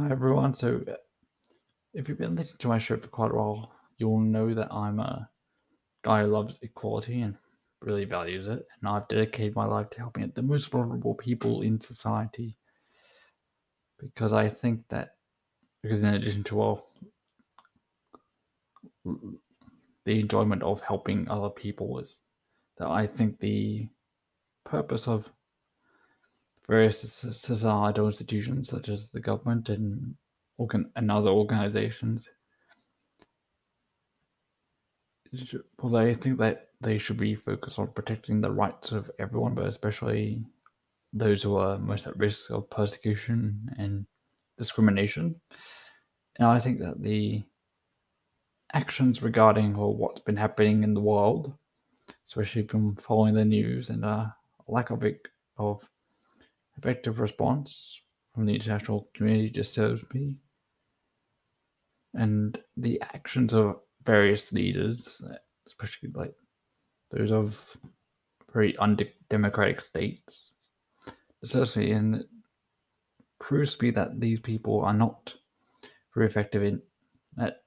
Hi 0.00 0.10
everyone. 0.10 0.54
So, 0.54 0.82
uh, 0.88 0.94
if 1.92 2.08
you've 2.08 2.16
been 2.16 2.34
listening 2.34 2.56
to 2.60 2.68
my 2.68 2.78
show 2.78 2.96
for 2.96 3.08
quite 3.08 3.32
a 3.32 3.34
while, 3.34 3.70
you'll 3.98 4.20
know 4.20 4.54
that 4.54 4.72
I'm 4.72 4.98
a 4.98 5.28
guy 6.02 6.22
who 6.22 6.28
loves 6.28 6.58
equality 6.62 7.20
and 7.20 7.36
really 7.82 8.06
values 8.06 8.46
it. 8.46 8.66
And 8.80 8.88
I've 8.88 9.08
dedicated 9.08 9.56
my 9.56 9.66
life 9.66 9.90
to 9.90 9.98
helping 9.98 10.32
the 10.34 10.40
most 10.40 10.70
vulnerable 10.70 11.14
people 11.14 11.60
in 11.60 11.78
society 11.78 12.56
because 13.98 14.32
I 14.32 14.48
think 14.48 14.88
that, 14.88 15.16
because 15.82 16.00
in 16.00 16.14
addition 16.14 16.44
to 16.44 16.62
all 16.62 16.82
the 19.04 20.18
enjoyment 20.18 20.62
of 20.62 20.80
helping 20.80 21.28
other 21.28 21.50
people 21.50 21.98
is 21.98 22.20
that 22.78 22.88
I 22.88 23.06
think 23.06 23.38
the 23.38 23.86
purpose 24.64 25.06
of 25.06 25.30
various 26.70 27.00
societal 27.00 28.06
institutions 28.06 28.68
such 28.68 28.88
as 28.88 29.10
the 29.10 29.18
government 29.18 29.68
and 29.70 30.14
organ- 30.56 30.92
and 30.94 31.10
other 31.10 31.30
organizations. 31.30 32.28
Well 35.82 35.96
I 35.96 36.12
think 36.14 36.38
that 36.38 36.68
they 36.80 36.96
should 36.96 37.16
be 37.16 37.34
focused 37.34 37.80
on 37.80 37.88
protecting 37.88 38.40
the 38.40 38.52
rights 38.52 38.92
of 38.92 39.10
everyone 39.18 39.54
but 39.54 39.66
especially 39.66 40.44
those 41.12 41.42
who 41.42 41.56
are 41.56 41.76
most 41.76 42.06
at 42.06 42.16
risk 42.16 42.50
of 42.52 42.70
persecution 42.70 43.68
and 43.76 44.06
discrimination. 44.56 45.40
And 46.36 46.46
I 46.46 46.60
think 46.60 46.78
that 46.78 47.02
the 47.02 47.42
actions 48.72 49.22
regarding 49.22 49.74
or 49.74 49.96
what's 49.96 50.20
been 50.20 50.36
happening 50.36 50.84
in 50.84 50.94
the 50.94 51.00
world 51.00 51.52
especially 52.28 52.64
from 52.68 52.94
following 52.94 53.34
the 53.34 53.44
news 53.44 53.90
and 53.90 54.04
a 54.04 54.32
lack 54.68 54.90
of 54.90 55.02
of 55.58 55.80
effective 56.80 57.20
response 57.20 58.00
from 58.34 58.46
the 58.46 58.54
international 58.54 59.08
community 59.14 59.50
disturbs 59.50 60.02
me. 60.14 60.36
And 62.14 62.58
the 62.76 63.00
actions 63.14 63.54
of 63.54 63.80
various 64.04 64.52
leaders, 64.52 65.22
especially 65.66 66.10
like 66.14 66.34
those 67.10 67.32
of 67.32 67.76
very 68.52 68.76
undemocratic 68.78 69.80
states, 69.80 70.50
disturbs 71.40 71.76
me 71.76 71.92
and 71.92 72.24
proves 73.38 73.76
to 73.76 73.84
me 73.84 73.90
that 73.92 74.20
these 74.20 74.40
people 74.40 74.80
are 74.80 74.92
not 74.92 75.34
very 76.14 76.26
effective 76.26 76.62
in 76.62 76.82
that 77.36 77.62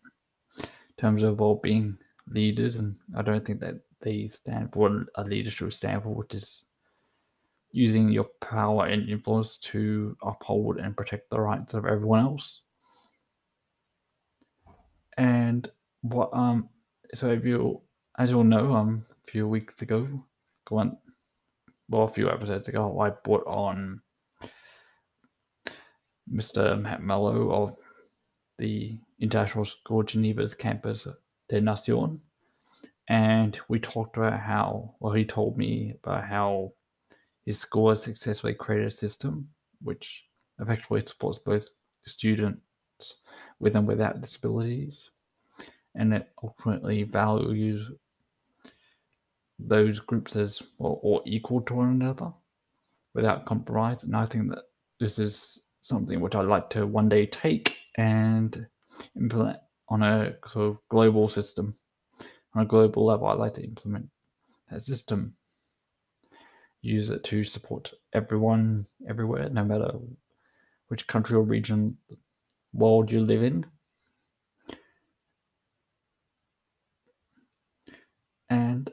terms 0.99 1.23
of 1.23 1.39
well 1.39 1.55
being 1.55 1.97
leaders 2.29 2.75
and 2.75 2.95
I 3.15 3.21
don't 3.21 3.45
think 3.45 3.59
that 3.61 3.75
they 4.01 4.27
stand 4.27 4.71
for 4.71 4.89
what 4.89 5.07
a 5.15 5.23
leader 5.23 5.49
should 5.49 5.73
stand 5.73 6.03
for, 6.03 6.09
which 6.09 6.35
is 6.35 6.63
using 7.73 8.09
your 8.09 8.27
power 8.39 8.85
and 8.85 9.09
influence 9.09 9.57
to 9.57 10.15
uphold 10.21 10.77
and 10.77 10.95
protect 10.95 11.29
the 11.29 11.39
rights 11.39 11.73
of 11.73 11.85
everyone 11.85 12.21
else. 12.21 12.61
And 15.17 15.69
what 16.01 16.29
um 16.33 16.69
so 17.15 17.31
if 17.31 17.43
you 17.43 17.81
as 18.17 18.29
you'll 18.29 18.43
know, 18.43 18.73
um 18.73 19.05
a 19.27 19.31
few 19.31 19.47
weeks 19.47 19.81
ago, 19.81 20.07
go 20.65 20.77
on 20.77 20.97
well 21.89 22.03
a 22.03 22.13
few 22.13 22.29
episodes 22.29 22.69
ago, 22.69 22.99
I 22.99 23.09
brought 23.09 23.45
on 23.47 24.01
Mr. 26.31 26.79
Matt 26.79 27.01
Mello 27.01 27.51
of 27.51 27.75
the 28.59 28.97
International 29.19 29.65
School 29.65 30.03
Geneva's 30.03 30.53
campus 30.53 31.07
des 31.49 31.59
Nations. 31.59 32.19
And 33.09 33.59
we 33.67 33.79
talked 33.79 34.15
about 34.15 34.39
how 34.39 34.95
well 34.99 35.13
he 35.13 35.25
told 35.25 35.57
me 35.57 35.95
about 36.03 36.23
how 36.23 36.71
his 37.45 37.59
school 37.59 37.89
has 37.89 38.01
successfully 38.01 38.53
created 38.53 38.87
a 38.87 38.91
system 38.91 39.47
which 39.81 40.23
effectively 40.59 41.03
supports 41.05 41.39
both 41.39 41.69
students 42.05 42.61
with 43.59 43.75
and 43.75 43.87
without 43.87 44.21
disabilities, 44.21 45.09
and 45.95 46.13
it 46.13 46.29
ultimately 46.43 47.03
values 47.03 47.91
those 49.59 49.99
groups 49.99 50.35
as 50.35 50.61
well, 50.77 50.99
or 51.01 51.21
equal 51.25 51.61
to 51.61 51.75
one 51.75 51.89
another 51.89 52.31
without 53.13 53.45
compromise. 53.45 54.03
And 54.03 54.15
I 54.15 54.25
think 54.25 54.49
that 54.49 54.63
this 54.99 55.19
is 55.19 55.61
something 55.81 56.19
which 56.19 56.35
I'd 56.35 56.45
like 56.45 56.69
to 56.71 56.87
one 56.87 57.09
day 57.09 57.25
take 57.25 57.75
and 57.97 58.65
implement 59.15 59.59
on 59.89 60.01
a 60.01 60.35
sort 60.47 60.69
of 60.69 60.79
global 60.89 61.27
system. 61.27 61.75
On 62.55 62.63
a 62.63 62.65
global 62.65 63.05
level, 63.05 63.27
I'd 63.27 63.39
like 63.39 63.55
to 63.55 63.63
implement 63.63 64.09
that 64.69 64.83
system 64.83 65.35
use 66.83 67.09
it 67.09 67.23
to 67.23 67.43
support 67.43 67.91
everyone 68.11 68.85
everywhere, 69.07 69.49
no 69.49 69.63
matter 69.63 69.91
which 70.89 71.07
country 71.07 71.35
or 71.35 71.41
region, 71.41 71.97
world 72.73 73.09
you 73.09 73.21
live 73.21 73.41
in. 73.41 73.65
And 78.49 78.91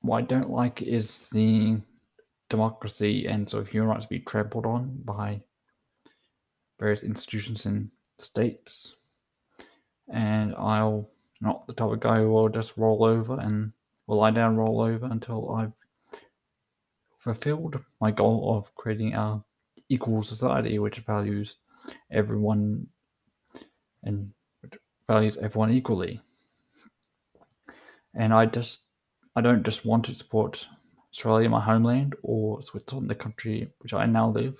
what 0.00 0.18
I 0.18 0.22
don't 0.22 0.50
like 0.50 0.82
is 0.82 1.28
the 1.32 1.80
democracy 2.50 3.26
and 3.26 3.48
sort 3.48 3.62
of 3.62 3.68
human 3.68 3.88
rights 3.88 4.06
be 4.06 4.18
trampled 4.18 4.66
on 4.66 5.00
by 5.04 5.40
various 6.80 7.04
institutions 7.04 7.64
and 7.66 7.90
states. 8.18 8.96
And 10.12 10.54
I'll 10.56 11.08
not 11.40 11.66
the 11.66 11.72
type 11.72 11.90
of 11.90 12.00
guy 12.00 12.18
who 12.18 12.30
will 12.30 12.48
just 12.48 12.76
roll 12.76 13.04
over 13.04 13.38
and 13.38 13.72
will 14.06 14.18
lie 14.18 14.32
down, 14.32 14.56
roll 14.56 14.80
over 14.80 15.06
until 15.06 15.54
I've 15.54 15.72
fulfilled 17.24 17.82
my 18.02 18.10
goal 18.10 18.54
of 18.56 18.74
creating 18.74 19.14
a 19.14 19.42
equal 19.88 20.22
society 20.22 20.78
which 20.78 20.98
values 20.98 21.56
everyone 22.10 22.86
and 24.02 24.30
values 25.08 25.38
everyone 25.38 25.72
equally. 25.72 26.20
And 28.14 28.32
I 28.32 28.44
just 28.46 28.80
I 29.34 29.40
don't 29.40 29.64
just 29.64 29.86
want 29.86 30.04
to 30.04 30.14
support 30.14 30.66
Australia, 31.10 31.48
my 31.48 31.60
homeland, 31.60 32.14
or 32.22 32.62
Switzerland, 32.62 33.08
the 33.08 33.14
country 33.14 33.72
which 33.80 33.94
I 33.94 34.04
now 34.04 34.28
live. 34.28 34.56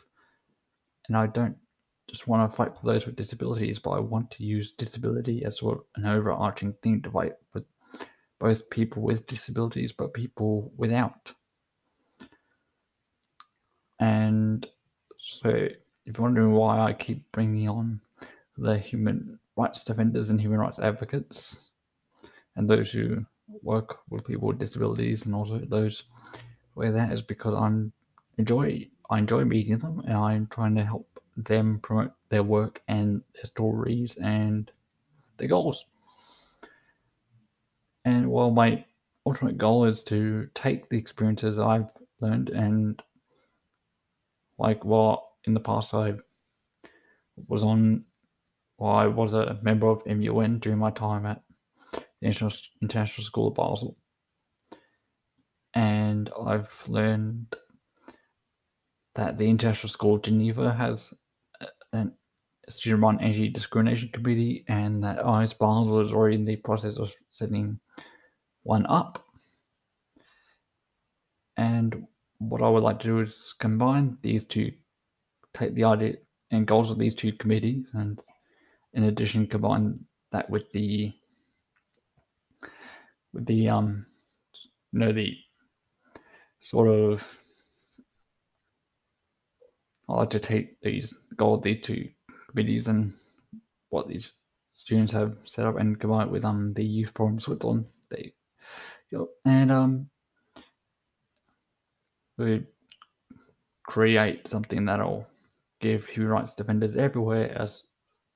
And 1.09 1.17
I 1.17 1.27
don't 1.27 1.57
just 2.09 2.27
want 2.27 2.51
to 2.51 2.57
fight 2.57 2.73
for 2.75 2.87
those 2.87 3.05
with 3.05 3.17
disabilities, 3.17 3.79
but 3.79 3.91
I 3.91 4.01
want 4.01 4.31
to 4.33 4.45
use 4.45 4.73
disability 4.73 5.45
as 5.45 5.59
sort 5.59 5.79
of 5.79 5.85
an 5.97 6.07
overarching 6.07 6.73
thing 6.83 7.03
to 7.03 7.11
fight 7.11 7.35
for 7.53 7.63
both 8.41 8.69
people 8.71 9.03
with 9.03 9.27
disabilities, 9.27 9.93
but 9.93 10.15
people 10.15 10.73
without. 10.77 11.33
And 14.05 14.69
so, 15.19 15.49
if 15.49 15.79
you're 16.05 16.23
wondering 16.23 16.53
why 16.53 16.79
I 16.79 16.93
keep 16.93 17.25
bringing 17.33 17.71
on 17.71 18.03
the 18.59 18.77
human 18.77 19.41
rights 19.57 19.83
defenders 19.83 20.29
and 20.29 20.39
human 20.39 20.59
rights 20.59 20.79
advocates, 20.79 21.71
and 22.55 22.69
those 22.69 22.93
who 22.93 23.25
work 23.63 24.01
with 24.11 24.27
people 24.27 24.49
with 24.49 24.59
disabilities, 24.59 25.25
and 25.25 25.35
also 25.35 25.59
those 25.59 26.03
where 26.75 26.93
that 26.93 27.13
is 27.13 27.23
because 27.23 27.55
I'm 27.55 27.93
enjoy 28.37 28.87
I 29.09 29.19
enjoy 29.21 29.43
meeting 29.45 29.79
them, 29.79 30.01
and 30.01 30.19
I'm 30.19 30.49
trying 30.49 30.75
to 30.75 30.85
help 30.85 31.09
them 31.39 31.79
promote 31.79 32.13
their 32.29 32.43
work 32.43 32.83
and 32.89 33.23
their 33.35 33.45
stories 33.45 34.17
and 34.21 34.71
their 35.39 35.49
goals. 35.49 35.87
And 38.05 38.29
while 38.29 38.51
my 38.51 38.85
ultimate 39.25 39.57
goal 39.57 39.87
is 39.87 40.03
to 40.05 40.47
take 40.55 40.91
the 40.91 40.99
experiences 40.99 41.59
I've 41.59 41.89
learned 42.21 42.51
and 42.51 43.03
like 44.59 44.85
what 44.85 45.23
in 45.45 45.55
the 45.55 45.61
past 45.61 45.95
I 45.95 46.15
was 47.49 47.63
on, 47.63 48.05
well, 48.79 48.93
I 48.93 49.07
was 49.07 49.35
a 49.35 49.59
member 49.63 49.89
of 49.89 50.07
MUN 50.07 50.59
during 50.61 50.79
my 50.79 50.91
time 50.91 51.27
at 51.27 51.43
the 52.21 52.27
International 52.83 53.25
School 53.25 53.49
of 53.49 53.55
Basel. 53.55 53.97
And 55.75 56.31
I've 56.47 56.85
learned 56.89 57.57
that 59.15 59.39
the 59.39 59.49
International 59.49 59.91
School 59.91 60.17
of 60.17 60.23
Geneva 60.23 60.73
has 60.73 61.13
a 61.93 62.07
student 62.69 63.03
run 63.03 63.21
anti 63.21 63.49
discrimination 63.49 64.11
committee, 64.13 64.65
and 64.69 65.03
that 65.03 65.19
IS 65.43 65.53
Basel 65.53 66.01
is 66.01 66.13
already 66.13 66.37
in 66.37 66.45
the 66.45 66.57
process 66.57 66.97
of 66.97 67.13
setting 67.33 67.79
one 68.63 68.87
up. 68.87 69.25
And 71.57 72.07
what 72.39 72.63
I 72.63 72.69
would 72.69 72.83
like 72.83 73.01
to 73.01 73.07
do 73.07 73.21
is 73.21 73.55
combine 73.59 74.19
these 74.23 74.45
two, 74.45 74.73
take 75.57 75.75
the 75.75 75.85
idea 75.85 76.15
and 76.51 76.67
goals 76.67 76.91
of 76.91 76.99
these 76.99 77.15
two 77.15 77.33
committees, 77.33 77.87
and 77.95 78.21
in 78.93 79.05
addition, 79.05 79.47
combine 79.47 80.05
that 80.33 80.49
with 80.51 80.71
the 80.73 81.13
with 83.33 83.47
the 83.47 83.69
um, 83.69 84.07
you 84.93 85.01
know, 85.01 85.13
the 85.13 85.37
sort 86.61 86.89
of 86.89 87.39
I 90.09 90.15
like 90.15 90.31
to 90.31 90.41
take 90.41 90.81
these 90.81 91.15
goals 91.37 91.63
these 91.63 91.83
two 91.83 92.09
committees 92.51 92.89
and 92.89 93.15
what 93.89 94.09
these 94.09 94.33
students 94.75 95.13
have 95.13 95.37
set 95.47 95.67
up 95.67 95.79
and 95.79 95.99
combine 95.99 96.29
it 96.29 96.33
with 96.33 96.45
um 96.45 96.73
the 96.75 96.85
Youth 96.85 97.13
Forum 97.15 97.41
Switzerland. 97.41 97.87
They, 98.11 98.33
and 99.45 99.73
um 99.73 100.11
we 102.39 102.65
create 103.87 104.49
something 104.49 104.85
that'll 104.85 105.27
give 105.81 106.07
human 106.07 106.33
rights 106.33 106.55
defenders 106.55 106.97
everywhere 106.97 107.57
as 107.61 107.83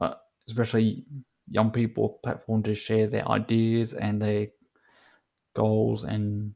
uh, 0.00 0.15
especially 0.49 1.05
young 1.50 1.71
people, 1.71 2.21
platform 2.23 2.62
to 2.62 2.75
share 2.75 3.06
their 3.06 3.29
ideas 3.29 3.95
and 3.95 4.21
their 4.21 4.49
goals 5.56 6.05
and 6.05 6.55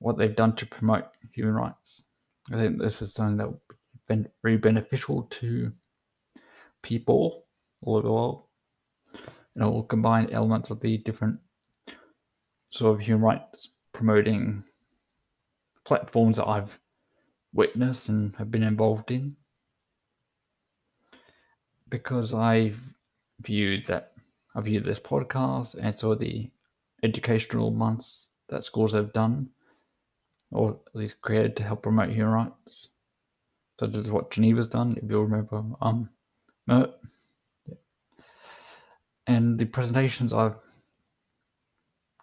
what 0.00 0.18
they've 0.18 0.36
done 0.36 0.54
to 0.56 0.66
promote 0.66 1.04
human 1.32 1.54
rights. 1.54 2.04
I 2.52 2.56
think 2.58 2.80
this 2.80 3.00
is 3.02 3.14
something 3.14 3.36
that 3.36 3.48
would 3.48 3.60
be 4.08 4.24
very 4.42 4.56
beneficial 4.56 5.22
to 5.30 5.70
people 6.82 7.44
all 7.82 7.96
over 7.96 8.06
the 8.06 8.12
world. 8.12 8.42
And 9.54 9.64
it 9.64 9.70
will 9.70 9.84
combine 9.84 10.30
elements 10.30 10.70
of 10.70 10.80
the 10.80 10.98
different 10.98 11.38
sort 12.72 12.94
of 12.94 13.00
human 13.00 13.22
rights 13.22 13.68
promoting 13.92 14.64
platforms 15.92 16.38
that 16.38 16.48
I've 16.48 16.78
witnessed 17.52 18.08
and 18.08 18.34
have 18.36 18.50
been 18.50 18.62
involved 18.62 19.10
in. 19.10 19.36
Because 21.90 22.32
I've 22.32 22.80
viewed 23.42 23.84
that 23.88 24.12
I 24.54 24.62
viewed 24.62 24.84
this 24.84 24.98
podcast 24.98 25.74
and 25.74 25.94
saw 25.94 26.14
the 26.14 26.50
educational 27.02 27.70
months 27.70 28.28
that 28.48 28.64
schools 28.64 28.94
have 28.94 29.12
done 29.12 29.50
or 30.50 30.78
at 30.86 30.96
least 30.96 31.20
created 31.20 31.56
to 31.56 31.62
help 31.62 31.82
promote 31.82 32.08
human 32.08 32.32
rights. 32.32 32.88
Such 33.78 33.94
as 33.94 34.10
what 34.10 34.30
Geneva's 34.30 34.68
done, 34.68 34.96
if 34.96 35.10
you'll 35.10 35.24
remember. 35.24 35.62
Um 35.82 36.08
and 39.26 39.58
the 39.58 39.66
presentations 39.66 40.32
I've 40.32 40.58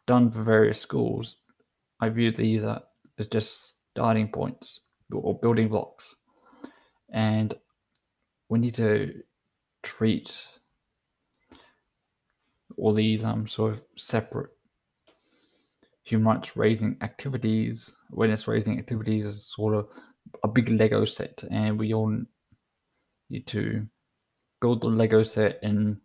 done 0.08 0.32
for 0.32 0.42
various 0.42 0.82
schools, 0.82 1.36
I 2.00 2.10
view 2.10 2.32
these 2.32 2.64
as 2.64 2.89
just 3.28 3.76
starting 3.92 4.30
points 4.30 4.82
or 5.12 5.38
building 5.40 5.70
blocks. 5.70 6.16
And 7.12 7.54
we 8.50 8.60
need 8.60 8.76
to 8.76 9.14
treat 9.84 10.34
all 12.78 12.94
these 12.94 13.24
um, 13.24 13.48
sort 13.48 13.74
of 13.74 13.82
separate 13.96 14.52
human 16.04 16.28
rights 16.28 16.56
raising 16.56 16.98
activities, 17.02 17.92
awareness 18.14 18.48
raising 18.48 18.80
activities 18.80 19.26
is 19.26 19.54
sort 19.56 19.76
of 19.76 19.88
a 20.44 20.48
big 20.48 20.70
Lego 20.70 21.06
set, 21.06 21.44
and 21.52 21.78
we 21.78 21.94
all 21.94 22.24
need 23.30 23.46
to 23.48 23.86
build 24.62 24.82
the 24.82 24.88
Lego 24.88 25.24
set 25.24 25.60
and 25.64 26.00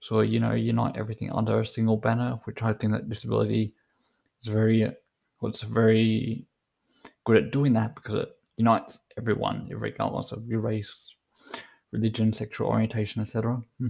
so 0.00 0.20
you 0.20 0.38
know 0.38 0.52
unite 0.52 0.96
everything 0.96 1.32
under 1.32 1.60
a 1.60 1.66
single 1.66 1.96
banner, 1.96 2.38
which 2.44 2.62
I 2.62 2.72
think 2.72 2.92
that 2.92 3.08
disability 3.08 3.74
is 4.42 4.48
very 4.48 4.88
it's 5.42 5.62
very 5.62 6.46
good 7.24 7.36
at 7.36 7.50
doing 7.50 7.72
that 7.74 7.94
because 7.94 8.22
it 8.22 8.28
unites 8.56 8.98
everyone, 9.18 9.68
regardless 9.70 10.32
of 10.32 10.46
your 10.46 10.60
race, 10.60 11.14
religion, 11.92 12.32
sexual 12.32 12.68
orientation, 12.68 13.22
etc. 13.22 13.60
Hmm. 13.78 13.86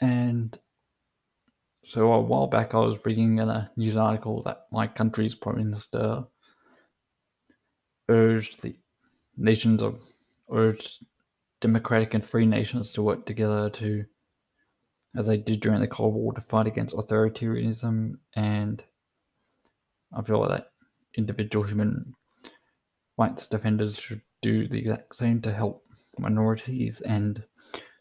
And 0.00 0.58
so 1.82 2.12
a 2.12 2.20
while 2.20 2.46
back, 2.46 2.74
I 2.74 2.78
was 2.78 2.98
reading 3.04 3.38
in 3.38 3.48
a 3.48 3.70
news 3.76 3.96
article 3.96 4.42
that 4.42 4.66
my 4.70 4.86
country's 4.86 5.34
prime 5.34 5.56
minister 5.58 6.24
urged 8.08 8.62
the 8.62 8.74
nations 9.36 9.82
of 9.82 10.02
urged 10.52 11.04
democratic 11.60 12.14
and 12.14 12.26
free 12.26 12.46
nations 12.46 12.92
to 12.92 13.02
work 13.02 13.24
together 13.26 13.70
to, 13.70 14.04
as 15.16 15.26
they 15.26 15.36
did 15.36 15.60
during 15.60 15.80
the 15.80 15.86
Cold 15.86 16.14
War, 16.14 16.32
to 16.32 16.40
fight 16.42 16.66
against 16.66 16.94
authoritarianism. 16.94 18.14
And 18.34 18.82
I 20.12 20.22
feel 20.22 20.40
like 20.40 20.66
individual 21.16 21.66
human 21.66 22.14
rights 23.16 23.46
defenders 23.46 23.98
should 23.98 24.22
do 24.42 24.66
the 24.68 24.78
exact 24.78 25.16
same 25.16 25.40
to 25.42 25.52
help 25.52 25.84
minorities 26.18 27.00
and 27.02 27.42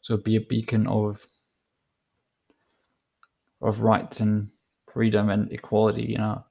so 0.02 0.18
be 0.18 0.36
a 0.36 0.42
beacon 0.42 0.88
of 0.88 1.26
of 3.62 3.82
rights 3.82 4.22
and 4.22 4.50
freedom 4.92 5.30
and 5.30 5.52
equality 5.52 6.16
in 6.16 6.22
a 6.22 6.46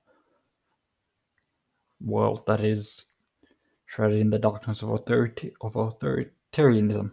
world 2.00 2.46
that 2.46 2.60
is 2.60 3.05
shrouded 3.87 4.20
in 4.20 4.31
the 4.31 4.38
darkness 4.38 4.82
of 4.82 4.90
authority 4.90 5.52
of 5.62 5.72
authoritarianism. 5.72 7.12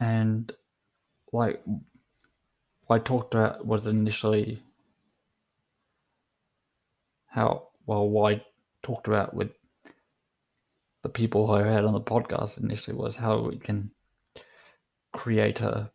And 0.00 0.50
like 1.32 1.62
I 2.94 3.00
talked 3.00 3.34
about 3.34 3.66
was 3.66 3.88
initially 3.88 4.62
how 7.26 7.70
well 7.86 8.08
what 8.08 8.34
I 8.34 8.42
talked 8.84 9.08
about 9.08 9.34
with 9.34 9.50
the 11.02 11.08
people 11.08 11.50
I 11.50 11.66
had 11.66 11.84
on 11.84 11.92
the 11.92 12.00
podcast 12.00 12.62
initially 12.62 12.96
was 12.96 13.16
how 13.16 13.40
we 13.40 13.58
can 13.58 13.90
create 15.12 15.60
a 15.60 15.90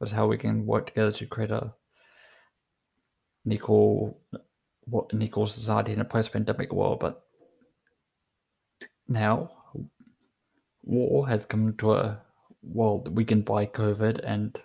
was 0.00 0.10
how 0.10 0.26
we 0.26 0.38
can 0.38 0.64
work 0.64 0.86
together 0.86 1.12
to 1.12 1.26
create 1.26 1.50
a 1.50 1.74
an 3.44 3.52
equal 3.52 4.18
what 4.86 5.12
an 5.12 5.20
equal 5.20 5.46
society 5.46 5.92
in 5.92 6.00
a 6.00 6.04
post-pandemic 6.16 6.72
world 6.72 7.00
but 7.00 7.24
now 9.06 9.50
war 10.82 11.28
has 11.28 11.44
come 11.44 11.76
to 11.76 11.92
a 11.92 12.18
world 12.62 13.14
weakened 13.14 13.44
by 13.44 13.66
covid 13.66 14.20
and 14.24 14.62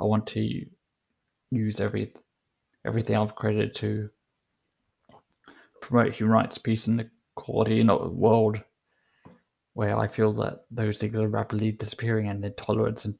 i 0.00 0.04
want 0.04 0.26
to 0.26 0.64
use 1.50 1.80
every 1.80 2.12
everything 2.86 3.16
i've 3.16 3.34
created 3.34 3.74
to 3.74 4.08
promote 5.80 6.14
human 6.14 6.34
rights 6.34 6.58
peace 6.58 6.86
and 6.86 7.08
equality 7.36 7.80
in 7.80 7.90
a 7.90 8.08
world 8.08 8.60
where 9.78 9.96
I 9.96 10.08
feel 10.08 10.32
that 10.32 10.64
those 10.72 10.98
things 10.98 11.16
are 11.20 11.28
rapidly 11.28 11.70
disappearing 11.70 12.28
and 12.28 12.44
intolerance 12.44 13.04
and 13.04 13.14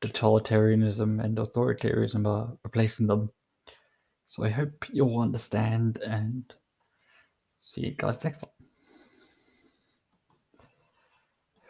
totalitarianism 0.00 1.22
and 1.22 1.36
authoritarianism 1.36 2.26
are 2.26 2.56
replacing 2.64 3.08
them. 3.08 3.28
So 4.28 4.42
I 4.42 4.48
hope 4.48 4.86
you'll 4.90 5.20
understand 5.20 5.98
and 5.98 6.50
see 7.62 7.82
you 7.82 7.90
guys 7.90 8.24
next 8.24 8.38
time. 8.38 8.61